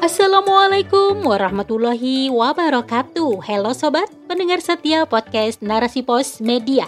Assalamualaikum 0.00 1.24
warahmatullahi 1.24 2.28
wabarakatuh. 2.28 3.40
Halo 3.44 3.72
sobat, 3.72 4.08
pendengar 4.28 4.60
setia 4.60 5.08
podcast 5.08 5.64
Narasi 5.64 6.04
Pos 6.04 6.44
Media. 6.44 6.84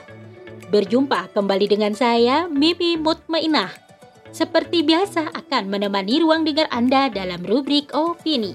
Berjumpa 0.69 1.33
kembali 1.33 1.73
dengan 1.73 1.97
saya 1.97 2.45
Mimi 2.49 3.01
Mutmainah. 3.01 3.73
Seperti 4.33 4.85
biasa 4.85 5.33
akan 5.33 5.69
menemani 5.73 6.21
ruang 6.21 6.45
dengar 6.45 6.69
Anda 6.73 7.09
dalam 7.09 7.41
rubrik 7.45 7.93
opini. 7.97 8.53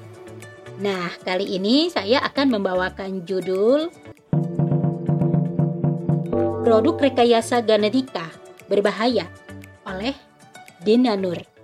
Nah, 0.77 1.09
kali 1.25 1.57
ini 1.57 1.89
saya 1.89 2.21
akan 2.21 2.57
membawakan 2.57 3.25
judul 3.25 3.89
Produk 6.61 6.95
Rekayasa 7.01 7.65
Genetika 7.65 8.29
Berbahaya 8.69 9.25
oleh 9.89 10.13
Dina 10.85 11.17
Nur. 11.17 11.56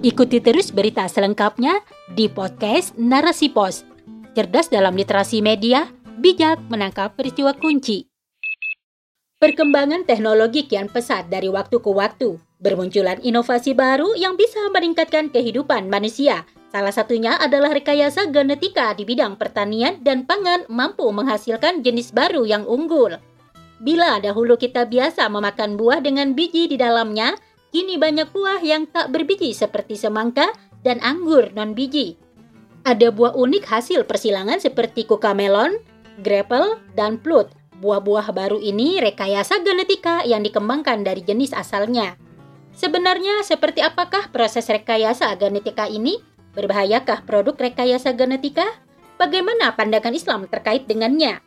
Ikuti 0.00 0.40
terus 0.40 0.72
berita 0.72 1.04
selengkapnya 1.04 1.84
di 2.16 2.24
podcast 2.24 2.96
Narasi 2.96 3.52
Pos. 3.52 3.84
Cerdas 4.32 4.72
dalam 4.72 4.96
literasi 4.96 5.44
media, 5.44 5.92
bijak 6.16 6.56
menangkap 6.72 7.12
peristiwa 7.20 7.52
kunci. 7.52 8.08
Perkembangan 9.36 10.08
teknologi 10.08 10.64
kian 10.64 10.88
pesat 10.88 11.28
dari 11.28 11.52
waktu 11.52 11.84
ke 11.84 11.90
waktu. 11.92 12.40
Bermunculan 12.64 13.20
inovasi 13.20 13.76
baru 13.76 14.16
yang 14.16 14.40
bisa 14.40 14.72
meningkatkan 14.72 15.28
kehidupan 15.28 15.92
manusia. 15.92 16.48
Salah 16.72 16.96
satunya 16.96 17.36
adalah 17.36 17.68
rekayasa 17.68 18.32
genetika 18.32 18.96
di 18.96 19.04
bidang 19.04 19.36
pertanian 19.36 20.00
dan 20.00 20.24
pangan 20.24 20.64
mampu 20.72 21.12
menghasilkan 21.12 21.84
jenis 21.84 22.16
baru 22.16 22.48
yang 22.48 22.64
unggul. 22.64 23.20
Bila 23.84 24.16
dahulu 24.20 24.56
kita 24.56 24.88
biasa 24.88 25.28
memakan 25.28 25.76
buah 25.76 26.00
dengan 26.00 26.32
biji 26.32 26.72
di 26.72 26.80
dalamnya, 26.80 27.36
Kini 27.70 28.02
banyak 28.02 28.34
buah 28.34 28.58
yang 28.66 28.90
tak 28.90 29.14
berbiji 29.14 29.54
seperti 29.54 29.94
semangka 29.94 30.50
dan 30.82 30.98
anggur 31.06 31.54
non-biji. 31.54 32.18
Ada 32.82 33.14
buah 33.14 33.38
unik 33.38 33.64
hasil 33.70 34.10
persilangan 34.10 34.58
seperti 34.58 35.06
kukamelon, 35.06 35.78
grapple, 36.26 36.82
dan 36.98 37.20
plut. 37.20 37.46
Buah-buah 37.80 38.34
baru 38.34 38.58
ini 38.60 38.98
rekayasa 39.00 39.62
genetika 39.62 40.26
yang 40.26 40.42
dikembangkan 40.44 41.06
dari 41.06 41.22
jenis 41.24 41.54
asalnya. 41.54 42.18
Sebenarnya 42.76 43.40
seperti 43.46 43.80
apakah 43.84 44.28
proses 44.34 44.68
rekayasa 44.68 45.32
genetika 45.38 45.86
ini? 45.86 46.18
Berbahayakah 46.58 47.22
produk 47.22 47.54
rekayasa 47.54 48.12
genetika? 48.18 48.66
Bagaimana 49.20 49.76
pandangan 49.76 50.16
Islam 50.16 50.48
terkait 50.48 50.88
dengannya? 50.88 51.38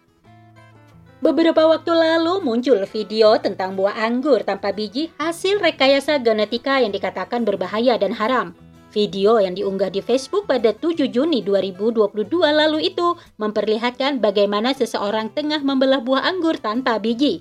Beberapa 1.23 1.63
waktu 1.71 1.95
lalu 1.95 2.43
muncul 2.43 2.83
video 2.83 3.39
tentang 3.39 3.79
buah 3.79 3.95
anggur 3.95 4.43
tanpa 4.43 4.75
biji 4.75 5.07
hasil 5.15 5.63
rekayasa 5.63 6.19
genetika 6.19 6.83
yang 6.83 6.91
dikatakan 6.91 7.47
berbahaya 7.47 7.95
dan 7.95 8.11
haram. 8.11 8.51
Video 8.91 9.39
yang 9.39 9.55
diunggah 9.55 9.87
di 9.87 10.03
Facebook 10.03 10.51
pada 10.51 10.75
7 10.75 11.07
Juni 11.07 11.39
2022 11.39 12.27
lalu 12.27 12.91
itu 12.91 13.15
memperlihatkan 13.39 14.19
bagaimana 14.19 14.75
seseorang 14.75 15.31
tengah 15.31 15.63
membelah 15.63 16.03
buah 16.03 16.27
anggur 16.27 16.59
tanpa 16.59 16.99
biji. 16.99 17.39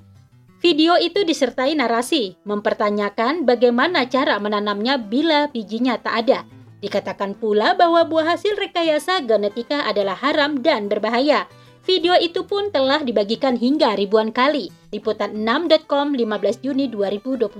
Video 0.63 0.95
itu 0.95 1.27
disertai 1.27 1.75
narasi, 1.75 2.39
mempertanyakan 2.47 3.43
bagaimana 3.43 4.07
cara 4.07 4.39
menanamnya 4.39 4.95
bila 4.95 5.51
bijinya 5.51 5.99
tak 5.99 6.23
ada. 6.23 6.47
Dikatakan 6.79 7.35
pula 7.35 7.75
bahwa 7.75 8.07
buah 8.07 8.39
hasil 8.39 8.55
rekayasa 8.63 9.27
genetika 9.27 9.91
adalah 9.91 10.15
haram 10.15 10.63
dan 10.63 10.87
berbahaya. 10.87 11.51
Video 11.83 12.15
itu 12.15 12.47
pun 12.47 12.71
telah 12.71 13.03
dibagikan 13.03 13.59
hingga 13.59 13.99
ribuan 13.99 14.31
kali. 14.31 14.71
Liputan 14.95 15.35
6.com 15.35 16.15
15 16.15 16.63
Juni 16.63 16.87
2022. 16.87 17.51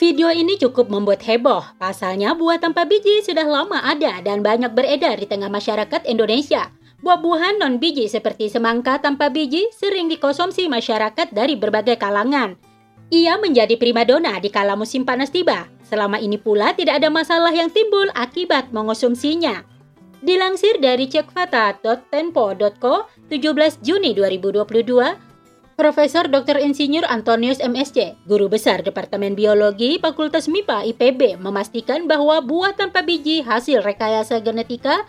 Video 0.00 0.28
ini 0.32 0.56
cukup 0.56 0.88
membuat 0.88 1.20
heboh. 1.20 1.60
Pasalnya 1.76 2.32
buah 2.32 2.56
tanpa 2.56 2.88
biji 2.88 3.20
sudah 3.20 3.44
lama 3.44 3.84
ada 3.84 4.24
dan 4.24 4.40
banyak 4.40 4.72
beredar 4.72 5.20
di 5.20 5.28
tengah 5.28 5.52
masyarakat 5.52 6.08
Indonesia. 6.08 6.72
Buah-buahan 7.04 7.60
non-biji 7.60 8.08
seperti 8.08 8.48
semangka 8.48 8.96
tanpa 8.96 9.28
biji 9.28 9.68
sering 9.76 10.08
dikonsumsi 10.08 10.64
masyarakat 10.64 11.36
dari 11.36 11.52
berbagai 11.52 12.00
kalangan. 12.00 12.56
Ia 13.12 13.36
menjadi 13.36 13.76
primadona 13.76 14.40
di 14.40 14.48
kala 14.48 14.72
musim 14.72 15.04
panas 15.04 15.28
tiba. 15.28 15.68
Selama 15.84 16.16
ini 16.16 16.40
pula 16.40 16.72
tidak 16.72 17.04
ada 17.04 17.12
masalah 17.12 17.52
yang 17.52 17.68
timbul 17.68 18.08
akibat 18.16 18.72
mengonsumsinya. 18.72 19.75
Dilansir 20.24 20.80
dari 20.80 21.12
cekfata.tempo.co 21.12 22.94
17 23.28 23.84
Juni 23.84 24.16
2022, 24.16 25.76
Profesor 25.76 26.24
Dr. 26.24 26.56
Insinyur 26.56 27.04
Antonius 27.04 27.60
MSC, 27.60 28.16
Guru 28.24 28.48
Besar 28.48 28.80
Departemen 28.80 29.36
Biologi 29.36 30.00
Fakultas 30.00 30.48
MIPA 30.48 30.88
IPB, 30.88 31.36
memastikan 31.36 32.08
bahwa 32.08 32.40
buah 32.40 32.72
tanpa 32.72 33.04
biji 33.04 33.44
hasil 33.44 33.84
rekayasa 33.84 34.40
genetika 34.40 35.04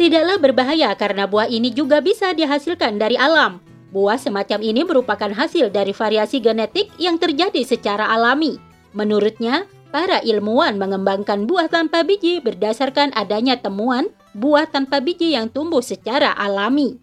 tidaklah 0.00 0.40
berbahaya 0.40 0.96
karena 0.96 1.28
buah 1.28 1.52
ini 1.52 1.68
juga 1.68 2.00
bisa 2.00 2.32
dihasilkan 2.32 2.96
dari 2.96 3.20
alam. 3.20 3.60
Buah 3.92 4.16
semacam 4.16 4.64
ini 4.64 4.88
merupakan 4.88 5.36
hasil 5.36 5.68
dari 5.68 5.92
variasi 5.92 6.40
genetik 6.40 6.88
yang 6.96 7.20
terjadi 7.20 7.60
secara 7.60 8.08
alami. 8.08 8.56
Menurutnya, 8.96 9.68
para 9.92 10.24
ilmuwan 10.24 10.80
mengembangkan 10.80 11.44
buah 11.44 11.68
tanpa 11.68 12.08
biji 12.08 12.40
berdasarkan 12.40 13.12
adanya 13.12 13.60
temuan 13.60 14.08
buah 14.36 14.68
tanpa 14.68 15.00
biji 15.00 15.32
yang 15.32 15.48
tumbuh 15.48 15.80
secara 15.80 16.36
alami. 16.36 17.00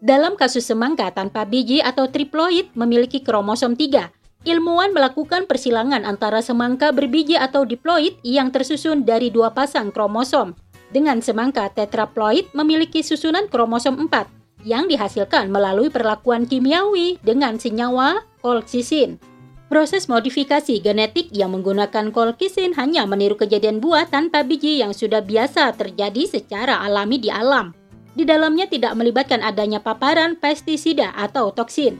Dalam 0.00 0.40
kasus 0.40 0.64
semangka 0.64 1.12
tanpa 1.12 1.44
biji 1.44 1.84
atau 1.84 2.08
triploid 2.08 2.72
memiliki 2.72 3.20
kromosom 3.20 3.76
3, 3.76 4.48
ilmuwan 4.48 4.96
melakukan 4.96 5.44
persilangan 5.44 6.08
antara 6.08 6.40
semangka 6.40 6.96
berbiji 6.96 7.36
atau 7.36 7.68
diploid 7.68 8.16
yang 8.24 8.48
tersusun 8.48 9.04
dari 9.04 9.28
dua 9.28 9.52
pasang 9.52 9.92
kromosom. 9.92 10.56
Dengan 10.88 11.20
semangka 11.20 11.68
tetraploid 11.68 12.48
memiliki 12.56 13.04
susunan 13.04 13.50
kromosom 13.52 14.08
4 14.08 14.64
yang 14.64 14.86
dihasilkan 14.86 15.50
melalui 15.50 15.90
perlakuan 15.90 16.46
kimiawi 16.46 17.18
dengan 17.20 17.58
senyawa 17.58 18.22
kolksisin. 18.40 19.18
Proses 19.66 20.06
modifikasi 20.06 20.78
genetik 20.78 21.34
yang 21.34 21.50
menggunakan 21.50 22.14
kolkisin 22.14 22.78
hanya 22.78 23.02
meniru 23.02 23.34
kejadian 23.34 23.82
buah 23.82 24.06
tanpa 24.06 24.46
biji 24.46 24.78
yang 24.78 24.94
sudah 24.94 25.18
biasa 25.26 25.74
terjadi 25.74 26.22
secara 26.38 26.78
alami 26.86 27.18
di 27.18 27.34
alam. 27.34 27.74
Di 28.14 28.22
dalamnya 28.22 28.70
tidak 28.70 28.94
melibatkan 28.94 29.42
adanya 29.42 29.82
paparan 29.82 30.38
pestisida 30.38 31.10
atau 31.18 31.50
toksin. 31.50 31.98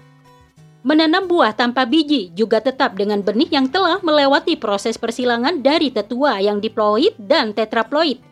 Menanam 0.87 1.27
buah 1.27 1.59
tanpa 1.59 1.83
biji 1.83 2.31
juga 2.39 2.63
tetap 2.63 2.95
dengan 2.95 3.19
benih 3.19 3.51
yang 3.51 3.67
telah 3.67 3.99
melewati 3.99 4.55
proses 4.55 4.95
persilangan 4.95 5.59
dari 5.59 5.91
tetua 5.91 6.39
yang 6.39 6.63
diploid 6.63 7.19
dan 7.19 7.51
tetraploid. 7.51 8.23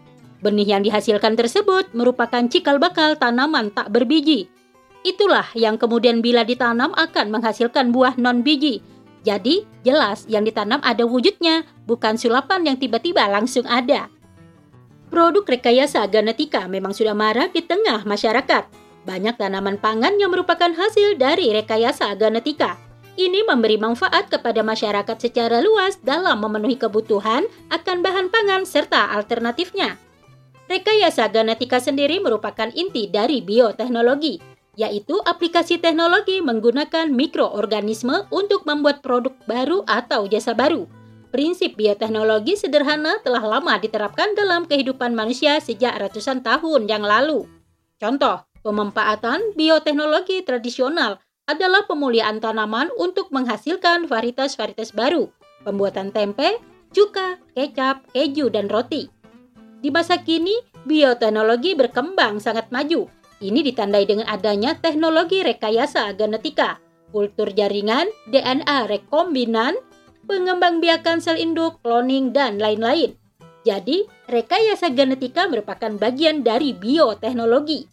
Benih 0.46 0.78
yang 0.78 0.86
dihasilkan 0.86 1.34
tersebut 1.34 1.90
merupakan 1.90 2.46
cikal 2.46 2.78
bakal 2.78 3.18
tanaman 3.18 3.74
tak 3.74 3.90
berbiji. 3.90 4.46
Itulah 5.02 5.50
yang 5.58 5.74
kemudian 5.74 6.22
bila 6.22 6.46
ditanam 6.46 6.94
akan 6.94 7.34
menghasilkan 7.34 7.90
buah 7.90 8.14
non 8.14 8.46
biji 8.46 8.93
jadi, 9.24 9.64
jelas 9.80 10.28
yang 10.28 10.44
ditanam 10.44 10.84
ada 10.84 11.08
wujudnya, 11.08 11.64
bukan 11.88 12.20
sulapan 12.20 12.68
yang 12.68 12.76
tiba-tiba 12.76 13.24
langsung 13.24 13.64
ada. 13.64 14.12
Produk 15.08 15.48
rekayasa 15.48 16.04
genetika 16.12 16.68
memang 16.68 16.92
sudah 16.92 17.16
marak 17.16 17.56
di 17.56 17.64
tengah 17.64 18.04
masyarakat. 18.04 18.68
Banyak 19.08 19.40
tanaman 19.40 19.80
pangan 19.80 20.20
yang 20.20 20.28
merupakan 20.28 20.68
hasil 20.68 21.16
dari 21.16 21.56
rekayasa 21.56 22.12
genetika. 22.20 22.76
Ini 23.16 23.46
memberi 23.48 23.80
manfaat 23.80 24.28
kepada 24.28 24.60
masyarakat 24.60 25.16
secara 25.16 25.64
luas 25.64 25.96
dalam 26.04 26.44
memenuhi 26.44 26.76
kebutuhan 26.76 27.48
akan 27.72 27.96
bahan 28.04 28.26
pangan 28.28 28.68
serta 28.68 29.08
alternatifnya. 29.14 29.96
Rekayasa 30.68 31.30
genetika 31.32 31.80
sendiri 31.80 32.18
merupakan 32.18 32.68
inti 32.74 33.06
dari 33.06 33.38
bioteknologi, 33.40 34.53
yaitu 34.74 35.18
aplikasi 35.24 35.78
teknologi 35.78 36.42
menggunakan 36.42 37.10
mikroorganisme 37.10 38.26
untuk 38.30 38.66
membuat 38.66 39.00
produk 39.02 39.34
baru 39.46 39.86
atau 39.86 40.26
jasa 40.26 40.54
baru. 40.54 40.86
Prinsip 41.34 41.74
bioteknologi 41.74 42.54
sederhana 42.54 43.18
telah 43.26 43.42
lama 43.42 43.74
diterapkan 43.82 44.38
dalam 44.38 44.70
kehidupan 44.70 45.18
manusia 45.18 45.58
sejak 45.58 45.98
ratusan 45.98 46.46
tahun 46.46 46.86
yang 46.86 47.02
lalu. 47.02 47.50
Contoh, 47.98 48.46
pemanfaatan 48.62 49.58
bioteknologi 49.58 50.46
tradisional 50.46 51.18
adalah 51.50 51.84
pemuliaan 51.90 52.38
tanaman 52.38 52.88
untuk 52.96 53.34
menghasilkan 53.34 54.06
varietas-varietas 54.06 54.94
baru, 54.94 55.28
pembuatan 55.66 56.14
tempe, 56.14 56.62
cuka, 56.94 57.42
kecap, 57.52 58.06
keju, 58.14 58.48
dan 58.48 58.70
roti. 58.70 59.10
Di 59.82 59.92
masa 59.92 60.22
kini, 60.22 60.54
bioteknologi 60.88 61.76
berkembang 61.76 62.40
sangat 62.40 62.72
maju, 62.72 63.10
ini 63.42 63.66
ditandai 63.66 64.06
dengan 64.06 64.26
adanya 64.30 64.78
teknologi 64.78 65.42
rekayasa 65.42 66.14
genetika, 66.14 66.78
kultur 67.10 67.50
jaringan, 67.50 68.10
DNA 68.30 68.86
rekombinan, 68.86 69.74
pengembangbiakan 70.26 71.22
sel 71.22 71.38
induk, 71.38 71.78
cloning, 71.82 72.30
dan 72.34 72.58
lain-lain. 72.58 73.14
Jadi, 73.64 74.04
rekayasa 74.28 74.92
genetika 74.92 75.48
merupakan 75.48 75.94
bagian 75.96 76.44
dari 76.44 76.76
bioteknologi. 76.76 77.88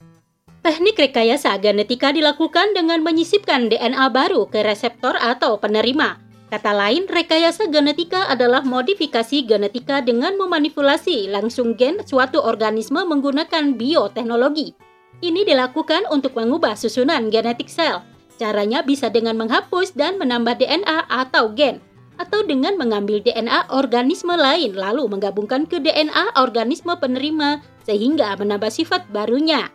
Teknik 0.61 0.99
rekayasa 0.99 1.57
genetika 1.57 2.13
dilakukan 2.13 2.77
dengan 2.77 3.01
menyisipkan 3.01 3.65
DNA 3.71 4.13
baru 4.13 4.45
ke 4.45 4.61
reseptor 4.61 5.17
atau 5.17 5.57
penerima. 5.57 6.21
Kata 6.51 6.75
lain, 6.75 7.07
rekayasa 7.07 7.71
genetika 7.71 8.27
adalah 8.27 8.61
modifikasi 8.61 9.47
genetika 9.47 10.03
dengan 10.03 10.35
memanipulasi 10.35 11.31
langsung 11.31 11.79
gen 11.79 12.03
suatu 12.03 12.43
organisme 12.43 12.99
menggunakan 13.07 13.79
bioteknologi. 13.79 14.90
Ini 15.21 15.45
dilakukan 15.45 16.09
untuk 16.09 16.33
mengubah 16.33 16.73
susunan 16.73 17.29
genetik 17.29 17.69
sel. 17.69 18.01
Caranya 18.41 18.81
bisa 18.81 19.13
dengan 19.13 19.37
menghapus 19.37 19.93
dan 19.93 20.17
menambah 20.17 20.57
DNA 20.57 21.05
atau 21.13 21.53
gen, 21.53 21.77
atau 22.17 22.41
dengan 22.41 22.73
mengambil 22.73 23.21
DNA 23.21 23.69
organisme 23.69 24.33
lain 24.33 24.73
lalu 24.73 25.05
menggabungkan 25.05 25.69
ke 25.69 25.77
DNA 25.77 26.41
organisme 26.41 26.97
penerima 26.97 27.61
sehingga 27.85 28.33
menambah 28.33 28.73
sifat 28.73 29.13
barunya. 29.13 29.69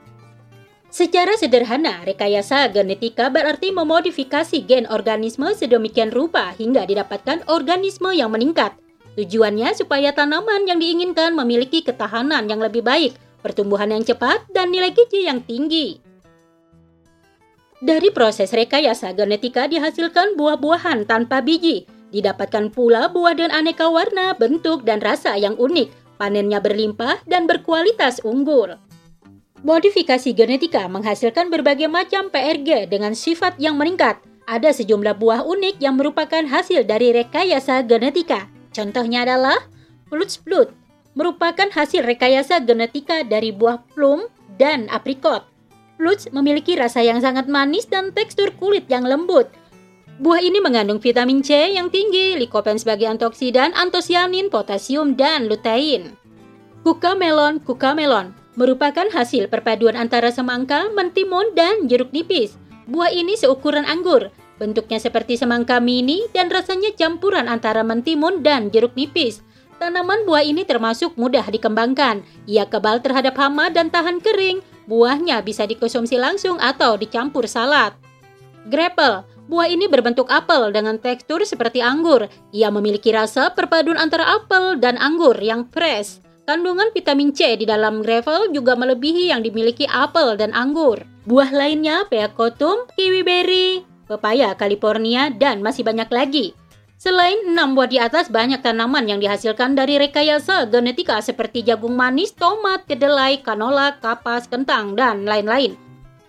Secara 0.90 1.38
sederhana, 1.38 2.02
rekayasa 2.02 2.66
genetika 2.74 3.30
berarti 3.30 3.70
memodifikasi 3.70 4.66
gen 4.66 4.90
organisme 4.90 5.54
sedemikian 5.54 6.10
rupa 6.10 6.50
hingga 6.58 6.90
didapatkan 6.90 7.46
organisme 7.46 8.10
yang 8.18 8.34
meningkat. 8.34 8.74
Tujuannya 9.14 9.78
supaya 9.78 10.10
tanaman 10.10 10.66
yang 10.66 10.82
diinginkan 10.82 11.38
memiliki 11.38 11.86
ketahanan 11.86 12.50
yang 12.50 12.58
lebih 12.58 12.82
baik 12.82 13.14
pertumbuhan 13.46 13.94
yang 13.94 14.02
cepat, 14.02 14.42
dan 14.50 14.74
nilai 14.74 14.90
gizi 14.90 15.30
yang 15.30 15.38
tinggi. 15.46 16.02
Dari 17.78 18.10
proses 18.10 18.50
rekayasa 18.50 19.14
genetika 19.14 19.70
dihasilkan 19.70 20.34
buah-buahan 20.34 21.06
tanpa 21.06 21.38
biji. 21.38 21.86
Didapatkan 22.10 22.74
pula 22.74 23.06
buah 23.06 23.38
dengan 23.38 23.54
aneka 23.54 23.86
warna, 23.86 24.34
bentuk, 24.34 24.82
dan 24.82 24.98
rasa 24.98 25.38
yang 25.38 25.54
unik. 25.54 26.18
Panennya 26.18 26.58
berlimpah 26.58 27.22
dan 27.28 27.44
berkualitas 27.44 28.24
unggul. 28.24 28.80
Modifikasi 29.60 30.32
genetika 30.32 30.88
menghasilkan 30.88 31.52
berbagai 31.52 31.92
macam 31.92 32.32
PRG 32.32 32.88
dengan 32.88 33.12
sifat 33.12 33.60
yang 33.60 33.76
meningkat. 33.76 34.18
Ada 34.48 34.72
sejumlah 34.72 35.20
buah 35.20 35.44
unik 35.44 35.76
yang 35.82 36.00
merupakan 36.00 36.42
hasil 36.48 36.88
dari 36.88 37.12
rekayasa 37.12 37.84
genetika. 37.84 38.48
Contohnya 38.72 39.28
adalah 39.28 39.58
Blut, 40.08 40.70
merupakan 41.16 41.66
hasil 41.72 42.04
rekayasa 42.04 42.62
genetika 42.62 43.24
dari 43.24 43.50
buah 43.50 43.80
plum 43.96 44.28
dan 44.60 44.86
aprikot. 44.92 45.48
Flutes 45.96 46.28
memiliki 46.28 46.76
rasa 46.76 47.00
yang 47.00 47.24
sangat 47.24 47.48
manis 47.48 47.88
dan 47.88 48.12
tekstur 48.12 48.52
kulit 48.60 48.84
yang 48.92 49.08
lembut. 49.08 49.48
Buah 50.20 50.44
ini 50.44 50.60
mengandung 50.60 51.00
vitamin 51.00 51.40
C 51.40 51.72
yang 51.72 51.88
tinggi, 51.88 52.36
likopen 52.36 52.76
sebagai 52.76 53.08
antioksidan, 53.08 53.72
antosianin, 53.72 54.52
potasium, 54.52 55.16
dan 55.16 55.48
lutein. 55.48 56.16
Kuka 56.84 57.16
melon 57.16 57.60
merupakan 58.56 59.08
hasil 59.12 59.52
perpaduan 59.52 59.96
antara 59.96 60.32
semangka, 60.32 60.88
mentimun, 60.92 61.52
dan 61.52 61.88
jeruk 61.88 62.12
nipis. 62.12 62.56
Buah 62.88 63.12
ini 63.12 63.36
seukuran 63.36 63.84
anggur, 63.84 64.32
bentuknya 64.56 64.96
seperti 64.96 65.36
semangka 65.36 65.80
mini 65.80 66.24
dan 66.32 66.48
rasanya 66.48 66.96
campuran 66.96 67.48
antara 67.48 67.84
mentimun 67.84 68.40
dan 68.40 68.72
jeruk 68.72 68.96
nipis. 68.96 69.44
Tanaman 69.76 70.24
buah 70.24 70.40
ini 70.40 70.64
termasuk 70.64 71.14
mudah 71.20 71.44
dikembangkan. 71.46 72.24
Ia 72.48 72.64
kebal 72.64 73.04
terhadap 73.04 73.36
hama 73.36 73.68
dan 73.68 73.92
tahan 73.92 74.24
kering. 74.24 74.64
Buahnya 74.88 75.44
bisa 75.44 75.68
dikonsumsi 75.68 76.16
langsung 76.16 76.56
atau 76.56 76.96
dicampur 76.96 77.44
salad. 77.44 77.92
Grapple 78.66 79.36
Buah 79.46 79.70
ini 79.70 79.86
berbentuk 79.86 80.26
apel 80.26 80.74
dengan 80.74 80.98
tekstur 80.98 81.46
seperti 81.46 81.78
anggur. 81.78 82.26
Ia 82.50 82.66
memiliki 82.74 83.14
rasa 83.14 83.54
perpaduan 83.54 83.94
antara 83.94 84.26
apel 84.26 84.74
dan 84.82 84.98
anggur 84.98 85.38
yang 85.38 85.70
fresh. 85.70 86.18
Kandungan 86.50 86.90
vitamin 86.90 87.30
C 87.30 87.54
di 87.54 87.66
dalam 87.66 88.02
gravel 88.02 88.50
juga 88.50 88.74
melebihi 88.74 89.30
yang 89.30 89.46
dimiliki 89.46 89.86
apel 89.86 90.34
dan 90.34 90.50
anggur. 90.50 90.98
Buah 91.26 91.50
lainnya 91.54 92.06
peacotum, 92.10 92.90
kiwi 92.98 93.22
berry, 93.22 93.86
pepaya 94.10 94.54
California, 94.58 95.30
dan 95.30 95.62
masih 95.62 95.86
banyak 95.86 96.10
lagi. 96.10 96.46
Selain 96.96 97.36
enam 97.44 97.76
buah 97.76 97.88
di 97.92 98.00
atas, 98.00 98.32
banyak 98.32 98.64
tanaman 98.64 99.04
yang 99.04 99.20
dihasilkan 99.20 99.76
dari 99.76 100.00
rekayasa 100.00 100.64
genetika 100.72 101.20
seperti 101.20 101.60
jagung 101.60 101.92
manis, 101.92 102.32
tomat, 102.32 102.88
kedelai, 102.88 103.44
kanola, 103.44 104.00
kapas, 104.00 104.48
kentang, 104.48 104.96
dan 104.96 105.28
lain-lain. 105.28 105.76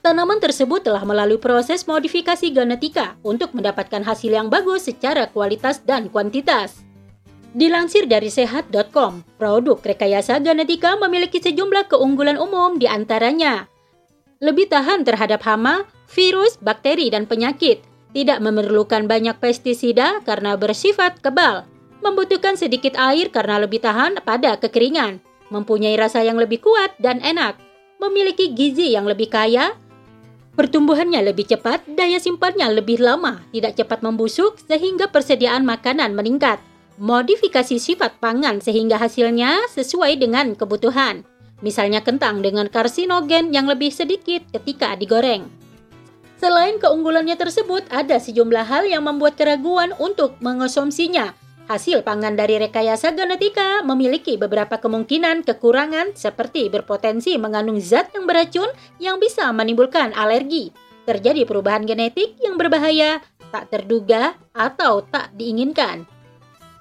Tanaman 0.04 0.44
tersebut 0.44 0.84
telah 0.84 1.08
melalui 1.08 1.40
proses 1.40 1.88
modifikasi 1.88 2.52
genetika 2.52 3.16
untuk 3.24 3.56
mendapatkan 3.56 4.04
hasil 4.04 4.32
yang 4.32 4.52
bagus 4.52 4.92
secara 4.92 5.32
kualitas 5.32 5.80
dan 5.88 6.12
kuantitas. 6.12 6.84
Dilansir 7.56 8.04
dari 8.06 8.28
sehat.com, 8.28 9.24
produk 9.40 9.80
rekayasa 9.80 10.44
genetika 10.44 11.00
memiliki 11.00 11.40
sejumlah 11.40 11.88
keunggulan 11.88 12.36
umum 12.36 12.76
di 12.76 12.86
antaranya 12.92 13.72
lebih 14.38 14.70
tahan 14.70 15.02
terhadap 15.02 15.42
hama, 15.50 15.86
virus, 16.14 16.62
bakteri, 16.62 17.10
dan 17.10 17.26
penyakit, 17.26 17.82
tidak 18.16 18.40
memerlukan 18.40 19.08
banyak 19.08 19.36
pestisida 19.40 20.24
karena 20.24 20.56
bersifat 20.56 21.20
kebal, 21.20 21.68
membutuhkan 22.04 22.56
sedikit 22.56 22.96
air 22.96 23.28
karena 23.34 23.60
lebih 23.60 23.84
tahan 23.84 24.24
pada 24.24 24.56
kekeringan, 24.60 25.20
mempunyai 25.50 25.96
rasa 26.00 26.24
yang 26.24 26.40
lebih 26.40 26.64
kuat 26.64 26.96
dan 27.00 27.20
enak, 27.20 27.58
memiliki 28.00 28.54
gizi 28.54 28.94
yang 28.94 29.08
lebih 29.10 29.32
kaya, 29.32 29.74
pertumbuhannya 30.58 31.22
lebih 31.22 31.46
cepat, 31.50 31.86
daya 31.86 32.18
simpannya 32.18 32.72
lebih 32.74 32.98
lama, 32.98 33.44
tidak 33.54 33.78
cepat 33.78 34.00
membusuk 34.02 34.58
sehingga 34.66 35.10
persediaan 35.12 35.64
makanan 35.68 36.18
meningkat, 36.18 36.58
modifikasi 36.98 37.78
sifat 37.78 38.18
pangan 38.18 38.58
sehingga 38.58 38.98
hasilnya 38.98 39.70
sesuai 39.70 40.18
dengan 40.18 40.58
kebutuhan. 40.58 41.22
Misalnya 41.62 42.06
kentang 42.06 42.46
dengan 42.46 42.70
karsinogen 42.70 43.50
yang 43.50 43.66
lebih 43.66 43.90
sedikit 43.90 44.46
ketika 44.54 44.94
digoreng. 44.94 45.50
Selain 46.38 46.78
keunggulannya 46.78 47.34
tersebut, 47.34 47.90
ada 47.90 48.22
sejumlah 48.22 48.66
hal 48.70 48.86
yang 48.86 49.10
membuat 49.10 49.34
keraguan 49.42 49.90
untuk 49.98 50.38
mengonsumsinya. 50.38 51.34
Hasil 51.68 52.06
pangan 52.06 52.38
dari 52.38 52.62
rekayasa 52.62 53.12
genetika 53.12 53.84
memiliki 53.84 54.40
beberapa 54.40 54.80
kemungkinan 54.80 55.44
kekurangan 55.44 56.16
seperti 56.16 56.72
berpotensi 56.72 57.36
mengandung 57.36 57.82
zat 57.84 58.14
yang 58.16 58.24
beracun 58.24 58.72
yang 59.04 59.20
bisa 59.20 59.52
menimbulkan 59.52 60.16
alergi, 60.16 60.72
terjadi 61.04 61.44
perubahan 61.44 61.84
genetik 61.84 62.40
yang 62.40 62.56
berbahaya, 62.56 63.20
tak 63.52 63.68
terduga, 63.68 64.40
atau 64.56 65.04
tak 65.04 65.36
diinginkan. 65.36 66.08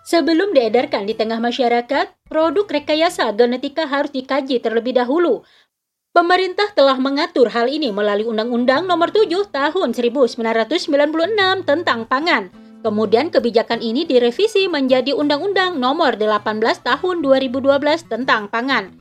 Sebelum 0.07 0.55
diedarkan 0.55 1.03
di 1.03 1.19
tengah 1.19 1.43
masyarakat, 1.43 2.31
produk 2.31 2.67
rekayasa 2.71 3.35
genetika 3.35 3.91
harus 3.91 4.15
dikaji 4.15 4.63
terlebih 4.63 4.95
dahulu 4.95 5.43
Pemerintah 6.17 6.73
telah 6.73 6.97
mengatur 6.97 7.53
hal 7.53 7.69
ini 7.69 7.93
melalui 7.93 8.25
Undang-Undang 8.25 8.89
Nomor 8.89 9.13
7 9.13 9.53
Tahun 9.53 9.89
1996 9.93 10.89
tentang 11.69 12.09
pangan. 12.09 12.49
Kemudian 12.81 13.29
kebijakan 13.29 13.85
ini 13.85 14.09
direvisi 14.09 14.65
menjadi 14.65 15.13
Undang-Undang 15.13 15.77
Nomor 15.77 16.17
18 16.17 16.57
Tahun 16.81 17.17
2012 17.21 18.09
tentang 18.09 18.49
pangan. 18.49 18.97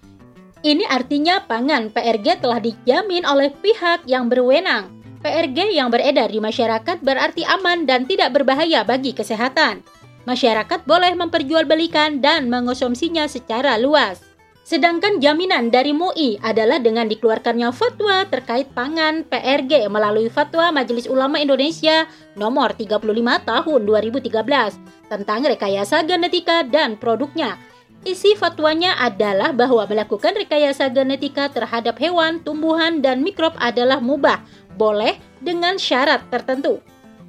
Ini 0.59 0.83
artinya 0.91 1.39
pangan 1.39 1.87
PRG 1.87 2.43
telah 2.43 2.59
dijamin 2.59 3.23
oleh 3.23 3.47
pihak 3.63 4.03
yang 4.03 4.27
berwenang. 4.27 4.91
PRG 5.23 5.71
yang 5.71 5.87
beredar 5.87 6.27
di 6.27 6.43
masyarakat 6.43 6.99
berarti 6.99 7.47
aman 7.47 7.87
dan 7.87 8.03
tidak 8.03 8.35
berbahaya 8.35 8.83
bagi 8.83 9.15
kesehatan. 9.15 9.87
Masyarakat 10.27 10.83
boleh 10.83 11.15
memperjualbelikan 11.15 12.19
dan 12.19 12.51
mengonsumsinya 12.51 13.23
secara 13.31 13.79
luas. 13.79 14.34
Sedangkan 14.65 15.21
jaminan 15.21 15.69
dari 15.69 15.93
MUI 15.93 16.41
adalah 16.41 16.81
dengan 16.81 17.05
dikeluarkannya 17.05 17.69
fatwa 17.69 18.25
terkait 18.25 18.65
pangan 18.73 19.21
PRG 19.21 19.85
melalui 19.93 20.25
Fatwa 20.25 20.73
Majelis 20.73 21.05
Ulama 21.05 21.37
Indonesia 21.37 22.09
nomor 22.33 22.73
35 22.73 22.97
tahun 23.45 23.79
2013 23.85 24.25
tentang 25.05 25.45
rekayasa 25.45 26.01
genetika 26.09 26.65
dan 26.65 26.97
produknya. 26.97 27.61
Isi 28.09 28.33
fatwanya 28.33 28.97
adalah 28.97 29.53
bahwa 29.53 29.85
melakukan 29.85 30.33
rekayasa 30.33 30.89
genetika 30.89 31.45
terhadap 31.53 32.01
hewan, 32.01 32.41
tumbuhan, 32.41 33.05
dan 33.05 33.21
mikrob 33.21 33.53
adalah 33.61 34.01
mubah, 34.01 34.41
boleh 34.81 35.13
dengan 35.45 35.77
syarat 35.77 36.25
tertentu. 36.33 36.81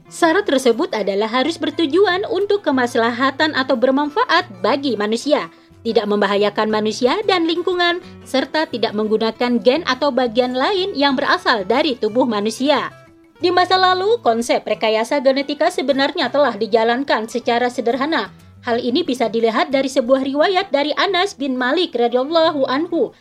Syarat 0.09 0.49
tersebut 0.49 0.89
adalah 0.97 1.29
harus 1.29 1.61
bertujuan 1.61 2.25
untuk 2.33 2.65
kemaslahatan 2.65 3.53
atau 3.53 3.77
bermanfaat 3.77 4.49
bagi 4.65 4.97
manusia 4.97 5.53
tidak 5.87 6.11
membahayakan 6.11 6.67
manusia 6.67 7.15
dan 7.31 7.47
lingkungan, 7.47 8.03
serta 8.27 8.67
tidak 8.67 8.91
menggunakan 8.91 9.63
gen 9.63 9.87
atau 9.87 10.11
bagian 10.11 10.59
lain 10.59 10.99
yang 10.99 11.15
berasal 11.15 11.63
dari 11.63 11.95
tubuh 11.95 12.27
manusia. 12.27 12.91
Di 13.39 13.55
masa 13.55 13.79
lalu, 13.79 14.19
konsep 14.19 14.67
rekayasa 14.67 15.23
genetika 15.23 15.71
sebenarnya 15.71 16.27
telah 16.35 16.59
dijalankan 16.59 17.31
secara 17.31 17.71
sederhana. 17.71 18.35
Hal 18.67 18.83
ini 18.83 19.07
bisa 19.07 19.31
dilihat 19.31 19.71
dari 19.71 19.87
sebuah 19.87 20.27
riwayat 20.27 20.75
dari 20.75 20.91
Anas 20.99 21.39
bin 21.39 21.55
Malik 21.55 21.95
radhiyallahu 21.95 22.67
anhu 22.67 23.15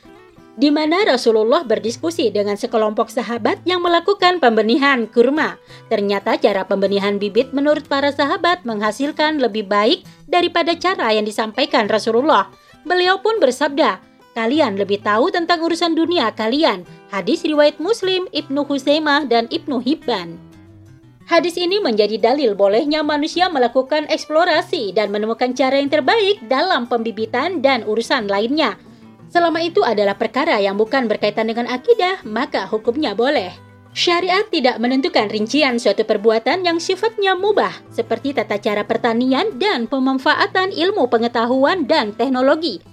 di 0.56 0.72
mana 0.72 1.04
Rasulullah 1.04 1.68
berdiskusi 1.68 2.32
dengan 2.32 2.56
sekelompok 2.56 3.12
sahabat 3.12 3.60
yang 3.68 3.84
melakukan 3.84 4.40
pembenihan 4.40 5.04
kurma. 5.08 5.60
Ternyata 5.92 6.40
cara 6.40 6.64
pembenihan 6.64 7.20
bibit 7.20 7.52
menurut 7.52 7.84
para 7.92 8.12
sahabat 8.16 8.64
menghasilkan 8.64 9.44
lebih 9.44 9.68
baik 9.68 10.08
daripada 10.32 10.72
cara 10.80 11.12
yang 11.12 11.28
disampaikan 11.28 11.92
Rasulullah. 11.92 12.48
Beliau 12.88 13.20
pun 13.20 13.44
bersabda, 13.44 14.00
Kalian 14.36 14.76
lebih 14.76 15.00
tahu 15.00 15.32
tentang 15.32 15.64
urusan 15.64 15.96
dunia 15.96 16.28
kalian. 16.36 16.84
Hadis 17.08 17.48
riwayat 17.48 17.80
Muslim, 17.80 18.28
Ibnu 18.36 18.68
Husaimah, 18.68 19.32
dan 19.32 19.48
Ibnu 19.48 19.80
Hibban. 19.80 20.36
Hadis 21.24 21.56
ini 21.56 21.80
menjadi 21.80 22.20
dalil 22.20 22.52
bolehnya 22.52 23.00
manusia 23.00 23.48
melakukan 23.48 24.06
eksplorasi 24.12 24.92
dan 24.92 25.10
menemukan 25.10 25.56
cara 25.56 25.80
yang 25.80 25.88
terbaik 25.88 26.44
dalam 26.52 26.84
pembibitan 26.84 27.64
dan 27.64 27.88
urusan 27.88 28.28
lainnya. 28.28 28.76
Selama 29.30 29.60
itu 29.62 29.82
adalah 29.84 30.16
perkara 30.16 30.58
yang 30.62 30.80
bukan 30.80 31.10
berkaitan 31.10 31.50
dengan 31.50 31.68
akidah, 31.68 32.24
maka 32.24 32.66
hukumnya 32.70 33.12
boleh. 33.18 33.52
Syariat 33.96 34.44
tidak 34.52 34.76
menentukan 34.84 35.32
rincian 35.32 35.80
suatu 35.80 36.04
perbuatan 36.04 36.68
yang 36.68 36.84
sifatnya 36.84 37.32
mubah, 37.32 37.72
seperti 37.96 38.36
tata 38.36 38.60
cara 38.60 38.84
pertanian 38.84 39.56
dan 39.56 39.88
pemanfaatan 39.88 40.76
ilmu 40.76 41.08
pengetahuan 41.08 41.88
dan 41.88 42.12
teknologi. 42.12 42.84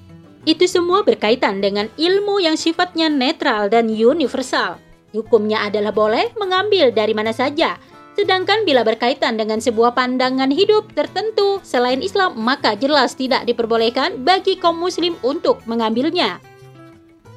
Itu 0.46 0.66
semua 0.70 1.02
berkaitan 1.02 1.58
dengan 1.58 1.90
ilmu 1.98 2.38
yang 2.38 2.54
sifatnya 2.54 3.10
netral 3.10 3.66
dan 3.66 3.90
universal. 3.90 4.78
Hukumnya 5.10 5.66
adalah 5.66 5.90
boleh 5.90 6.30
mengambil 6.38 6.94
dari 6.94 7.18
mana 7.18 7.34
saja, 7.34 7.82
Sedangkan 8.12 8.68
bila 8.68 8.84
berkaitan 8.84 9.40
dengan 9.40 9.56
sebuah 9.56 9.96
pandangan 9.96 10.52
hidup 10.52 10.92
tertentu 10.92 11.64
selain 11.64 12.04
Islam, 12.04 12.36
maka 12.36 12.76
jelas 12.76 13.16
tidak 13.16 13.48
diperbolehkan 13.48 14.20
bagi 14.20 14.60
kaum 14.60 14.76
muslim 14.76 15.16
untuk 15.24 15.64
mengambilnya. 15.64 16.38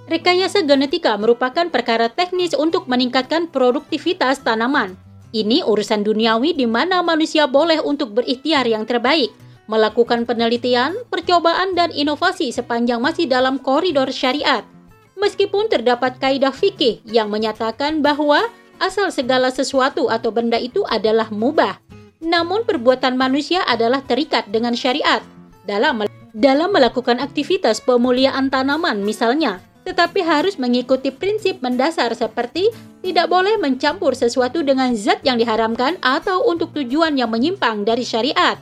Rekayasa 0.05 0.61
genetika 0.67 1.17
merupakan 1.17 1.65
perkara 1.71 2.11
teknis 2.11 2.53
untuk 2.53 2.85
meningkatkan 2.85 3.49
produktivitas 3.49 4.43
tanaman. 4.45 4.93
Ini 5.33 5.65
urusan 5.65 6.05
duniawi 6.05 6.53
di 6.53 6.69
mana 6.69 7.01
manusia 7.01 7.49
boleh 7.49 7.81
untuk 7.81 8.13
berikhtiar 8.13 8.69
yang 8.69 8.85
terbaik, 8.85 9.33
melakukan 9.65 10.29
penelitian, 10.29 10.93
percobaan, 11.09 11.73
dan 11.73 11.89
inovasi 11.89 12.53
sepanjang 12.53 13.01
masih 13.01 13.25
dalam 13.25 13.57
koridor 13.57 14.13
syariat. 14.13 14.61
Meskipun 15.15 15.71
terdapat 15.71 16.21
kaidah 16.21 16.53
fikih 16.53 17.01
yang 17.07 17.31
menyatakan 17.31 18.03
bahwa 18.05 18.45
asal 18.79 19.11
segala 19.11 19.51
sesuatu 19.51 20.07
atau 20.11 20.31
benda 20.31 20.59
itu 20.59 20.83
adalah 20.87 21.31
mubah. 21.31 21.79
Namun 22.23 22.63
perbuatan 22.65 23.19
manusia 23.19 23.61
adalah 23.67 24.01
terikat 24.01 24.49
dengan 24.49 24.73
syariat 24.73 25.21
dalam 25.67 26.05
dalam 26.35 26.69
melakukan 26.71 27.19
aktivitas 27.23 27.79
pemuliaan 27.83 28.51
tanaman 28.51 29.03
misalnya, 29.03 29.63
tetapi 29.87 30.25
harus 30.25 30.57
mengikuti 30.59 31.13
prinsip 31.13 31.61
mendasar 31.63 32.11
seperti 32.17 32.73
tidak 33.05 33.29
boleh 33.29 33.55
mencampur 33.61 34.17
sesuatu 34.17 34.65
dengan 34.65 34.97
zat 34.97 35.21
yang 35.21 35.37
diharamkan 35.37 35.95
atau 36.01 36.43
untuk 36.49 36.73
tujuan 36.73 37.15
yang 37.15 37.29
menyimpang 37.29 37.85
dari 37.85 38.03
syariat. 38.03 38.57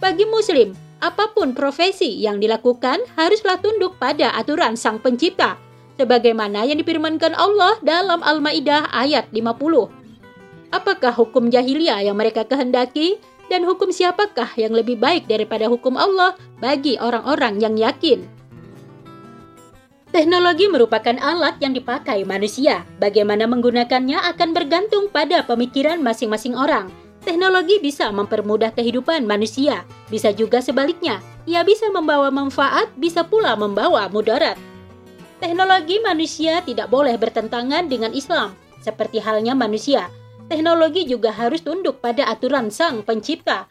Bagi 0.00 0.24
muslim, 0.30 0.72
apa 1.00 1.32
pun 1.32 1.52
profesi 1.52 2.20
yang 2.20 2.40
dilakukan 2.40 3.00
haruslah 3.18 3.60
tunduk 3.60 4.00
pada 4.00 4.32
aturan 4.36 4.76
Sang 4.76 5.00
Pencipta 5.00 5.69
sebagaimana 6.00 6.64
yang 6.64 6.80
difirmankan 6.80 7.36
Allah 7.36 7.76
dalam 7.84 8.24
Al-Maidah 8.24 8.88
ayat 8.88 9.28
50. 9.28 10.72
Apakah 10.72 11.12
hukum 11.12 11.52
jahiliyah 11.52 12.08
yang 12.08 12.16
mereka 12.16 12.48
kehendaki 12.48 13.20
dan 13.52 13.68
hukum 13.68 13.92
siapakah 13.92 14.48
yang 14.56 14.72
lebih 14.72 14.96
baik 14.96 15.28
daripada 15.28 15.68
hukum 15.68 16.00
Allah 16.00 16.40
bagi 16.64 16.96
orang-orang 16.96 17.60
yang 17.60 17.76
yakin? 17.76 18.24
Teknologi 20.10 20.66
merupakan 20.66 21.14
alat 21.22 21.60
yang 21.62 21.70
dipakai 21.70 22.26
manusia. 22.26 22.82
Bagaimana 22.98 23.46
menggunakannya 23.46 24.18
akan 24.34 24.50
bergantung 24.50 25.06
pada 25.06 25.46
pemikiran 25.46 26.02
masing-masing 26.02 26.58
orang. 26.58 26.90
Teknologi 27.22 27.78
bisa 27.78 28.08
mempermudah 28.10 28.74
kehidupan 28.74 29.28
manusia, 29.28 29.84
bisa 30.08 30.32
juga 30.34 30.64
sebaliknya. 30.64 31.20
Ia 31.46 31.62
bisa 31.62 31.92
membawa 31.92 32.32
manfaat, 32.32 32.90
bisa 32.96 33.22
pula 33.22 33.54
membawa 33.54 34.08
mudarat. 34.10 34.69
Teknologi 35.40 35.96
manusia 36.04 36.60
tidak 36.60 36.92
boleh 36.92 37.16
bertentangan 37.16 37.88
dengan 37.88 38.12
Islam, 38.12 38.52
seperti 38.84 39.24
halnya 39.24 39.56
manusia. 39.56 40.12
Teknologi 40.52 41.08
juga 41.08 41.32
harus 41.32 41.64
tunduk 41.64 42.04
pada 42.04 42.28
aturan 42.28 42.68
Sang 42.68 43.00
Pencipta. 43.00 43.64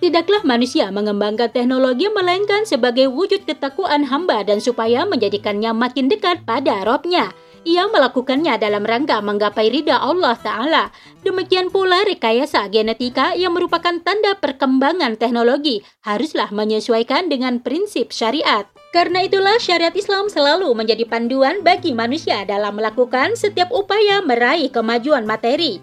Tidaklah 0.00 0.48
manusia 0.48 0.88
mengembangkan 0.88 1.52
teknologi 1.52 2.08
melainkan 2.08 2.64
sebagai 2.64 3.12
wujud 3.12 3.44
ketakuan 3.44 4.08
hamba 4.08 4.40
dan 4.48 4.64
supaya 4.64 5.04
menjadikannya 5.04 5.76
makin 5.76 6.08
dekat 6.08 6.40
pada 6.48 6.88
robnya. 6.88 7.28
Ia 7.68 7.84
melakukannya 7.92 8.56
dalam 8.56 8.88
rangka 8.88 9.20
menggapai 9.20 9.68
ridha 9.68 10.00
Allah 10.00 10.40
Ta'ala. 10.40 10.88
Demikian 11.20 11.68
pula 11.68 12.00
rekayasa 12.08 12.64
genetika 12.72 13.36
yang 13.36 13.52
merupakan 13.52 13.92
tanda 14.00 14.40
perkembangan 14.40 15.20
teknologi 15.20 15.84
haruslah 16.00 16.48
menyesuaikan 16.48 17.28
dengan 17.28 17.60
prinsip 17.60 18.08
syariat. 18.08 18.64
Karena 18.90 19.22
itulah 19.22 19.54
syariat 19.62 19.94
Islam 19.94 20.26
selalu 20.26 20.74
menjadi 20.74 21.06
panduan 21.06 21.62
bagi 21.62 21.94
manusia 21.94 22.42
dalam 22.42 22.74
melakukan 22.74 23.38
setiap 23.38 23.70
upaya 23.70 24.18
meraih 24.18 24.66
kemajuan 24.66 25.22
materi. 25.22 25.78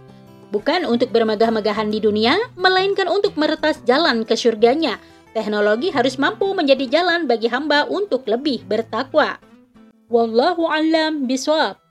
Bukan 0.52 0.84
untuk 0.84 1.16
bermegah-megahan 1.16 1.88
di 1.88 2.04
dunia, 2.04 2.36
melainkan 2.60 3.08
untuk 3.08 3.40
meretas 3.40 3.80
jalan 3.88 4.28
ke 4.28 4.36
surganya. 4.36 5.00
Teknologi 5.32 5.88
harus 5.88 6.20
mampu 6.20 6.52
menjadi 6.52 7.00
jalan 7.00 7.32
bagi 7.32 7.48
hamba 7.48 7.88
untuk 7.88 8.28
lebih 8.28 8.68
bertakwa. 8.68 9.40
Wallahu 10.12 10.68
alam 10.68 11.28
biswab. 11.32 11.87